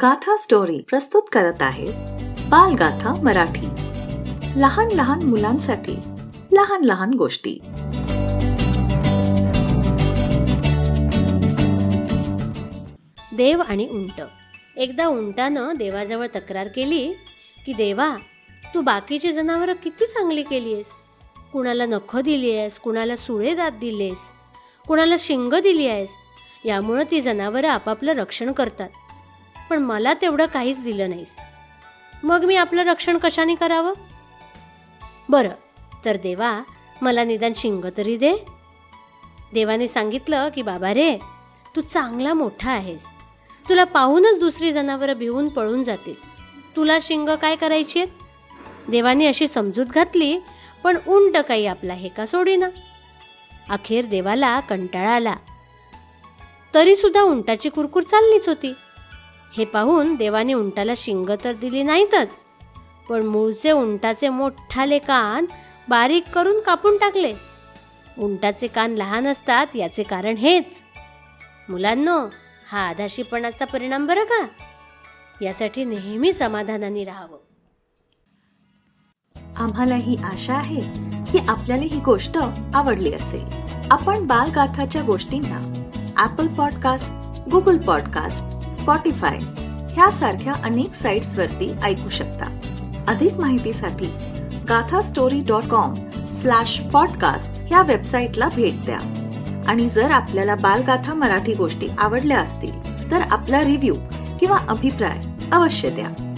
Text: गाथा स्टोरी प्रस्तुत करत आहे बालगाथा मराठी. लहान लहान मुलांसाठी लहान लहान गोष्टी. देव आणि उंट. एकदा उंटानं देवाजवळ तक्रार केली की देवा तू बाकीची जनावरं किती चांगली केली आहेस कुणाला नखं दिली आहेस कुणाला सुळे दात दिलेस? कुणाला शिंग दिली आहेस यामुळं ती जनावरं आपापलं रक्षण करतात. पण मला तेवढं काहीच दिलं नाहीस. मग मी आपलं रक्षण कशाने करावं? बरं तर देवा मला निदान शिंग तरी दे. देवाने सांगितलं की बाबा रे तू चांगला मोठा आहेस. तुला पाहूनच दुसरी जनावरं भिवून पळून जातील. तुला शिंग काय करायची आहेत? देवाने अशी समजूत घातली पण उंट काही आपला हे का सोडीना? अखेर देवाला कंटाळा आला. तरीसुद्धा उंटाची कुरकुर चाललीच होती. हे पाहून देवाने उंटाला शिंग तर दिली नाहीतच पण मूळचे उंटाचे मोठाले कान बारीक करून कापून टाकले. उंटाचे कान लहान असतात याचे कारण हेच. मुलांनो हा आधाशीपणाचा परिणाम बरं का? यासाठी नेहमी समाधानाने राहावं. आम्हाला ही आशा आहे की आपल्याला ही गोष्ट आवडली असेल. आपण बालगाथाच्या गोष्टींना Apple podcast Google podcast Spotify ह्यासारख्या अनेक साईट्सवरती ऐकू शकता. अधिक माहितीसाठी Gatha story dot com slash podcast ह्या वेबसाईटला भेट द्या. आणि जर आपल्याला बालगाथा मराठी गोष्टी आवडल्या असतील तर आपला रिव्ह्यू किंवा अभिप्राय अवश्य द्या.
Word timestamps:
गाथा 0.00 0.36
स्टोरी 0.36 0.78
प्रस्तुत 0.78 1.22
करत 1.32 1.62
आहे 1.62 1.84
बालगाथा 2.48 3.14
मराठी. 3.22 3.66
लहान 4.60 4.88
लहान 4.90 5.22
मुलांसाठी 5.22 5.96
लहान 6.52 6.84
लहान 6.84 7.14
गोष्टी. 7.14 7.58
देव 13.36 13.60
आणि 13.60 13.88
उंट. 13.88 14.22
एकदा 14.76 15.06
उंटानं 15.06 15.76
देवाजवळ 15.78 16.26
तक्रार 16.26 16.68
केली 16.76 17.12
की 17.66 17.72
देवा 17.72 18.16
तू 18.74 18.80
बाकीची 18.80 19.32
जनावरं 19.32 19.72
किती 19.72 20.06
चांगली 20.06 20.42
केली 20.42 20.72
आहेस 20.72 20.96
कुणाला 21.52 21.86
नखं 21.86 22.20
दिली 22.20 22.56
आहेस 22.56 22.78
कुणाला 22.78 23.16
सुळे 23.16 23.54
दात 23.54 23.72
दिलेस? 23.80 24.32
कुणाला 24.88 25.14
शिंग 25.18 25.54
दिली 25.54 25.86
आहेस 25.86 26.16
यामुळं 26.64 27.04
ती 27.10 27.20
जनावरं 27.20 27.68
आपापलं 27.68 28.12
रक्षण 28.12 28.52
करतात. 28.52 28.88
पण 29.72 29.82
मला 29.82 30.14
तेवढं 30.14 30.46
काहीच 30.46 30.84
दिलं 30.84 31.10
नाहीस. 31.10 31.38
मग 32.24 32.44
मी 32.44 32.56
आपलं 32.56 32.82
रक्षण 32.82 33.18
कशाने 33.18 33.54
करावं? 33.54 33.92
बरं 35.28 35.48
तर 36.04 36.16
देवा 36.16 36.62
मला 37.02 37.24
निदान 37.24 37.52
शिंग 37.56 37.84
तरी 37.96 38.16
दे. 38.16 38.34
देवाने 39.54 39.88
सांगितलं 39.88 40.48
की 40.48 40.62
बाबा 40.62 40.94
रे 40.94 41.18
तू 41.76 41.80
चांगला 41.80 42.34
मोठा 42.34 42.70
आहेस. 42.70 43.06
तुला 43.68 43.84
पाहूनच 43.84 44.38
दुसरी 44.40 44.72
जनावरं 44.72 45.12
भिवून 45.12 45.48
पळून 45.48 45.82
जातील. 45.82 46.14
तुला 46.76 46.98
शिंग 47.02 47.28
काय 47.28 47.56
करायची 47.56 48.00
आहेत? 48.00 48.12
देवाने 48.90 49.26
अशी 49.26 49.48
समजूत 49.48 49.86
घातली 49.86 50.38
पण 50.84 50.96
उंट 51.06 51.36
काही 51.36 51.66
आपला 51.66 51.94
हे 51.94 52.08
का 52.08 52.26
सोडीना? 52.26 52.68
अखेर 53.70 54.04
देवाला 54.04 54.60
कंटाळा 54.60 55.10
आला. 55.10 55.34
तरीसुद्धा 56.74 57.22
उंटाची 57.22 57.68
कुरकुर 57.68 58.02
चाललीच 58.02 58.48
होती. 58.48 58.72
हे 59.56 59.64
पाहून 59.64 60.14
देवाने 60.14 60.52
उंटाला 60.52 60.92
शिंग 60.96 61.30
तर 61.44 61.52
दिली 61.52 61.82
नाहीतच 61.82 62.38
पण 63.08 63.26
मूळचे 63.26 63.70
उंटाचे 63.70 64.28
मोठाले 64.28 64.98
कान 64.98 65.46
बारीक 65.88 66.24
करून 66.34 66.60
कापून 66.60 66.96
टाकले. 66.96 67.34
उंटाचे 68.18 68.66
कान 68.66 68.94
लहान 68.94 69.26
असतात 69.26 69.66
याचे 69.74 70.02
कारण 70.02 70.36
हेच. 70.36 70.82
मुलांनो 71.68 72.18
हा 72.72 72.78
आधाशीपणाचा 72.78 73.64
परिणाम 73.64 74.06
बरं 74.06 74.24
का? 74.24 74.46
यासाठी 75.42 75.84
नेहमी 75.84 76.32
समाधानाने 76.32 77.04
राहावं. 77.04 77.38
आम्हाला 79.56 79.94
ही 79.94 80.16
आशा 80.16 80.54
आहे 80.54 80.80
की 81.32 81.38
आपल्याला 81.48 81.82
ही 81.82 82.00
गोष्ट 82.00 82.38
आवडली 82.74 83.14
असेल. 83.14 83.44
आपण 83.90 84.26
बालगाथाच्या 84.26 85.02
गोष्टींना 85.02 85.72
Apple 86.16 86.46
podcast 86.46 87.08
Google 87.50 87.78
podcast 87.78 88.51
Spotify 88.82 89.38
ह्यासारख्या 89.92 90.52
अनेक 90.64 90.94
साईट्सवरती 91.02 91.72
ऐकू 91.84 92.08
शकता. 92.08 92.58
अधिक 93.08 93.34
माहितीसाठी 93.34 94.06
Gatha 94.68 95.00
story 95.00 95.42
dot 95.46 95.64
com 95.64 95.94
slash 96.40 96.80
podcast 96.92 97.60
ह्या 97.66 97.82
वेबसाईटला 97.82 98.48
भेट 98.56 98.84
द्या. 98.84 98.98
आणि 99.68 99.88
जर 99.88 100.10
आपल्याला 100.10 100.54
बालगाथा 100.54 101.14
मराठी 101.14 101.52
गोष्टी 101.52 101.88
आवडल्या 101.98 102.40
असतील 102.40 103.10
तर 103.10 103.22
आपला 103.30 103.64
रिव्ह्यू 103.64 103.94
किंवा 104.40 104.58
अभिप्राय 104.68 105.18
अवश्य 105.52 105.90
द्या. 105.90 106.31